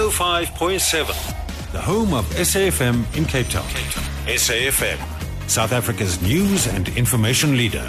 [0.00, 3.68] 105.7, the home of SAFM in Cape Town.
[3.68, 4.04] Cape Town.
[4.24, 4.98] SAFM,
[5.46, 7.86] South Africa's news and information leader.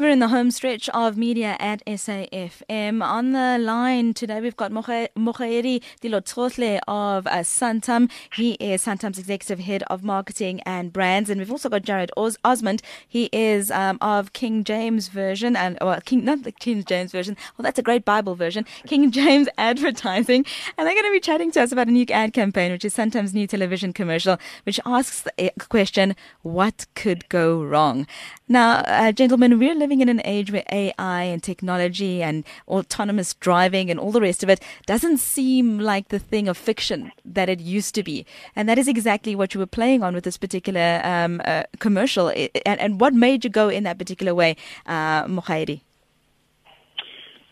[0.00, 3.04] We're in the home stretch of media at SAFM.
[3.04, 8.10] On the line today, we've got Mokaedi Dilotsotlhe of uh, Santam.
[8.32, 11.28] He is Santam's executive head of marketing and brands.
[11.28, 12.80] And we've also got Jared Os- Osmond.
[13.06, 17.36] He is um, of King James Version, and well, King, not the King James Version.
[17.58, 18.64] Well, that's a great Bible version.
[18.86, 20.46] King James Advertising.
[20.78, 22.96] And they're going to be chatting to us about a new ad campaign, which is
[22.96, 28.06] Santam's new television commercial, which asks the question, what could go wrong?
[28.48, 33.34] Now, uh, gentlemen, we're living living in an age where AI and technology and autonomous
[33.34, 37.48] driving and all the rest of it doesn't seem like the thing of fiction that
[37.48, 38.24] it used to be.
[38.54, 42.28] And that is exactly what you were playing on with this particular um, uh, commercial.
[42.64, 44.54] And, and, what made you go in that particular way,
[44.86, 45.80] uh, Mokaedi?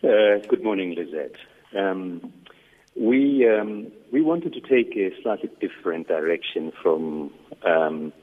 [0.01, 1.35] Uh, good morning, Lizette.
[1.77, 2.31] Um,
[2.95, 7.31] we um, we wanted to take a slightly different direction from
[7.65, 8.13] um,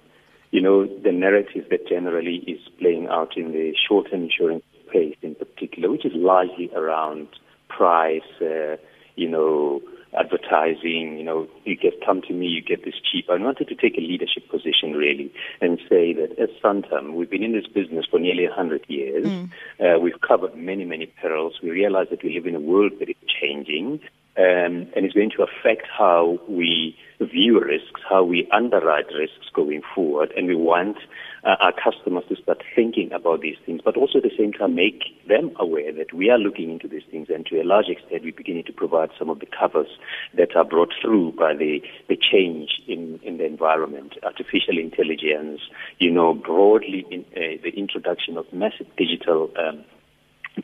[0.50, 5.16] you know, the narrative that generally is playing out in the short term insurance space
[5.22, 7.28] in particular, which is largely around
[7.68, 8.76] price, uh,
[9.16, 9.80] you know,
[10.18, 13.26] advertising, you know, you get come to me, you get this cheap.
[13.28, 17.42] I wanted to take a leadership position really and say that as Santam, we've been
[17.42, 19.26] in this business for nearly 100 years.
[19.26, 19.50] Mm.
[19.80, 21.58] Uh, we've covered many, many perils.
[21.62, 24.00] We realize that we live in a world that is changing
[24.38, 29.80] um, and it's going to affect how we view risks, how we underwrite risks going
[29.94, 30.98] forward, and we want
[31.44, 34.74] uh, our customers to start thinking about these things, but also at the same time
[34.74, 38.22] make them aware that we are looking into these things, and to a large extent,
[38.22, 39.88] we're beginning to provide some of the covers
[40.34, 45.60] that are brought through by the, the change in, in the environment, artificial intelligence,
[45.98, 49.84] you know, broadly in, uh, the introduction of massive digital um,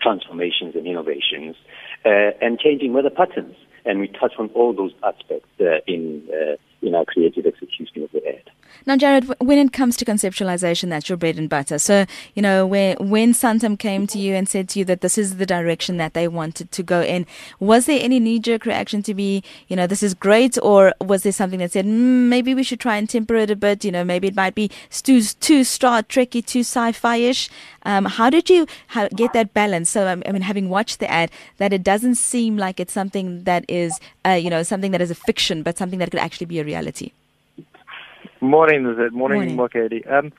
[0.00, 1.56] transformations and innovations,
[2.04, 3.56] and changing weather patterns.
[3.84, 8.12] And we touch on all those aspects uh, in uh, in our creative execution of
[8.12, 8.50] the ad.
[8.86, 11.78] Now, Jared, when it comes to conceptualization, that's your bread and butter.
[11.78, 15.16] So, you know, where, when Santam came to you and said to you that this
[15.16, 17.26] is the direction that they wanted to go in,
[17.60, 20.58] was there any knee jerk reaction to be, you know, this is great?
[20.62, 23.56] Or was there something that said, mm, maybe we should try and temper it a
[23.56, 23.84] bit?
[23.84, 27.48] You know, maybe it might be too, too Star Trekky, too sci fi ish.
[27.84, 29.90] Um, how did you how, get that balance?
[29.90, 33.44] So, um, I mean, having watched the ad, that it doesn't seem like it's something
[33.44, 36.46] that is, uh, you know, something that is a fiction, but something that could actually
[36.46, 37.12] be a reality.
[38.42, 39.12] Morning, is it?
[39.12, 40.02] Morning, Morning.
[40.10, 40.32] Um,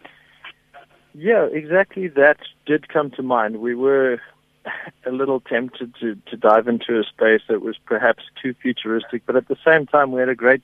[1.16, 3.62] yeah, exactly that did come to mind.
[3.62, 4.22] We were
[5.06, 9.38] a little tempted to, to dive into a space that was perhaps too futuristic, but
[9.38, 10.62] at the same time, we had a great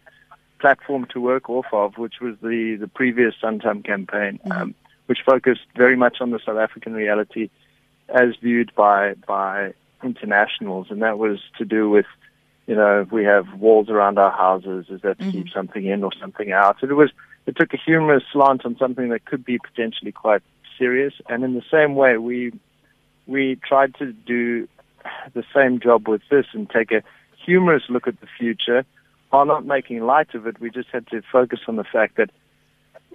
[0.60, 4.52] platform to work off of, which was the, the previous Santam campaign, mm-hmm.
[4.52, 4.76] um,
[5.06, 7.50] which focused very much on the South African reality
[8.10, 9.74] as viewed by by
[10.04, 12.06] internationals, and that was to do with
[12.70, 14.86] you know, we have walls around our houses.
[14.90, 15.32] Is that to mm-hmm.
[15.32, 16.78] keep something in or something out?
[16.84, 17.10] And it was,
[17.50, 20.44] it took a humorous slant on something that could be potentially quite
[20.78, 21.16] serious.
[21.28, 22.54] And in the same way, we,
[23.26, 24.68] we tried to do
[25.34, 27.02] the same job with this and take a
[27.44, 28.86] humorous look at the future
[29.32, 30.60] while not making light of it.
[30.60, 32.30] We just had to focus on the fact that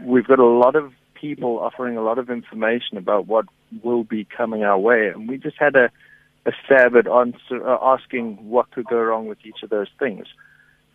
[0.02, 3.46] we've got a lot of people offering a lot of information about what
[3.84, 5.10] will be coming our way.
[5.14, 5.90] And we just had a,
[6.44, 10.26] a stab at answer, uh, asking what could go wrong with each of those things.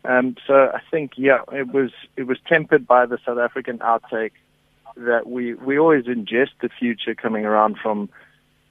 [0.05, 4.31] Um, so I think, yeah, it was it was tempered by the South African outtake
[4.95, 8.09] that we we always ingest the future coming around from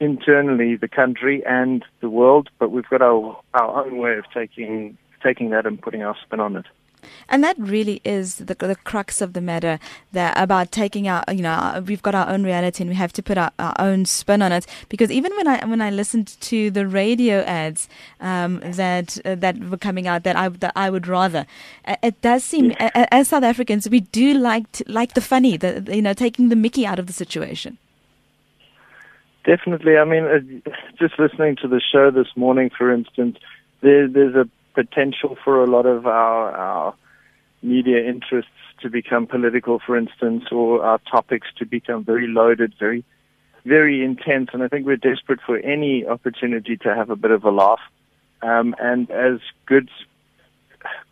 [0.01, 4.97] internally the country and the world, but we've got our our own way of taking
[5.23, 6.67] taking that and putting our spin on it.
[7.29, 9.79] And that really is the, the crux of the matter
[10.13, 13.23] that about taking our, you know, we've got our own reality and we have to
[13.23, 14.67] put our, our own spin on it.
[14.89, 17.89] Because even when I when I listened to the radio ads
[18.21, 21.47] um, that uh, that were coming out, that I that I would rather,
[22.03, 26.03] it does seem as South Africans we do like to, like the funny, the you
[26.03, 27.79] know, taking the Mickey out of the situation.
[29.45, 29.97] Definitely.
[29.97, 33.39] I mean, uh, just listening to the show this morning, for instance,
[33.81, 36.95] there, there's a potential for a lot of our, our
[37.63, 38.51] media interests
[38.81, 43.05] to become political, for instance, or our topics to become very loaded, very,
[43.65, 44.51] very intense.
[44.53, 47.81] And I think we're desperate for any opportunity to have a bit of a laugh.
[48.41, 49.91] Um, and as good,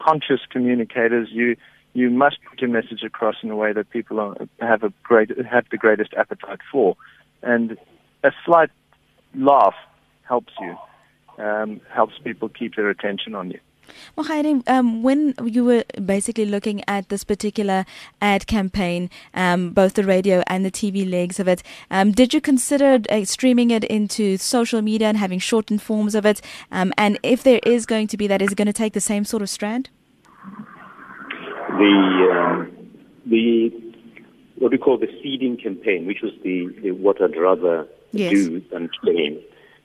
[0.00, 1.56] conscious communicators, you
[1.92, 5.30] you must put your message across in a way that people are, have a great
[5.46, 6.96] have the greatest appetite for.
[7.42, 7.76] And
[8.22, 8.70] a slight
[9.34, 9.74] laugh
[10.22, 10.76] helps you
[11.38, 13.60] um, helps people keep their attention on you.
[14.16, 17.84] Mohairi, um, when you were basically looking at this particular
[18.20, 22.40] ad campaign, um, both the radio and the TV legs of it, um, did you
[22.40, 26.40] consider uh, streaming it into social media and having shortened forms of it?
[26.72, 29.00] Um, and if there is going to be that, is it going to take the
[29.00, 29.90] same sort of strand?
[31.68, 32.72] The um,
[33.26, 33.70] the
[34.56, 38.32] what we call the seeding campaign, which was the, the what I'd rather yes.
[38.32, 39.38] do than claim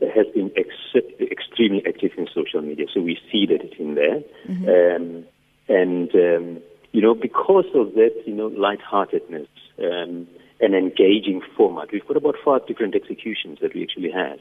[0.09, 2.85] has been ex- extremely active in social media.
[2.93, 4.21] So we see that it's in there.
[4.47, 4.67] Mm-hmm.
[4.67, 5.25] Um,
[5.67, 6.61] and, um,
[6.91, 9.47] you know, because of that, you know, lightheartedness
[9.79, 10.27] um,
[10.59, 14.39] and engaging format, we've got about five different executions that we actually have.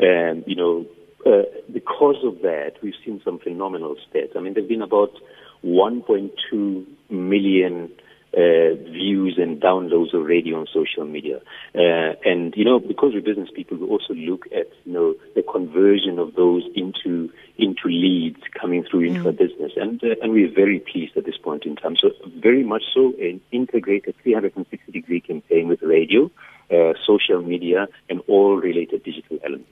[0.00, 0.86] Um, you know,
[1.26, 1.42] uh,
[1.72, 4.36] because of that, we've seen some phenomenal stats.
[4.36, 5.12] I mean, there have been about
[5.64, 7.90] 1.2 million
[8.32, 11.40] uh, views and downloads of radio on social media.
[11.74, 15.42] Uh, and, you know, because we're business people, we also look at, you know, the
[15.42, 19.28] conversion of those into into leads coming through into mm.
[19.28, 19.72] a business.
[19.76, 21.96] And, uh, and we're very pleased at this point in time.
[21.96, 26.30] So very much so an integrated 360 degree campaign with radio,
[26.70, 29.68] uh, social media, and all related digital elements.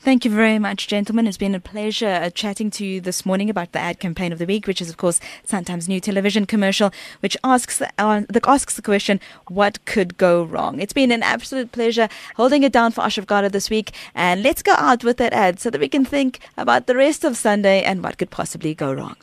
[0.00, 1.26] Thank you very much, gentlemen.
[1.26, 4.38] It's been a pleasure uh, chatting to you this morning about the ad campaign of
[4.38, 8.76] the week, which is, of course, Santam's new television commercial, which asks uh, the, asks
[8.76, 9.18] the question,
[9.48, 10.80] what could go wrong?
[10.80, 13.90] It's been an absolute pleasure holding it down for Ashraf Garda this week.
[14.14, 17.24] And let's go out with that ad so that we can think about the rest
[17.24, 19.16] of Sunday and what could possibly go wrong.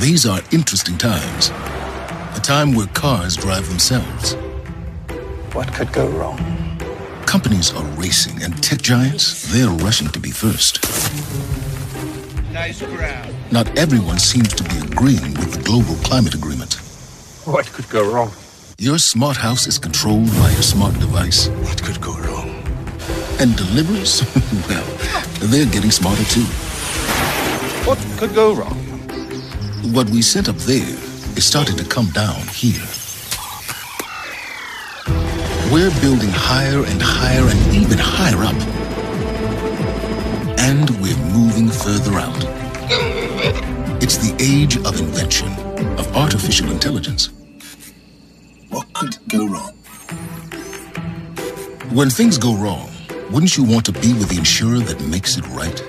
[0.00, 1.50] These are interesting times.
[2.36, 4.34] A time where cars drive themselves.
[5.54, 6.61] What could go wrong?
[7.32, 10.82] Companies are racing, and tech giants, they're rushing to be first.
[12.52, 13.34] Nice crowd.
[13.50, 16.74] Not everyone seems to be agreeing with the global climate agreement.
[17.46, 18.32] What could go wrong?
[18.76, 21.48] Your smart house is controlled by a smart device.
[21.64, 22.50] What could go wrong?
[23.40, 24.20] And deliveries?
[24.68, 24.84] well,
[25.40, 26.44] they're getting smarter too.
[27.88, 28.76] What could go wrong?
[29.94, 30.98] What we set up there
[31.34, 32.84] is starting to come down here.
[35.72, 38.54] We're building higher and higher and even higher up.
[40.58, 42.44] And we're moving further out.
[44.02, 45.48] It's the age of invention,
[45.98, 47.30] of artificial intelligence.
[48.68, 49.72] What could go wrong?
[51.90, 52.90] When things go wrong,
[53.30, 55.82] wouldn't you want to be with the insurer that makes it right?